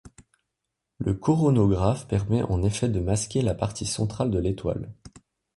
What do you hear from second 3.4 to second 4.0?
la partie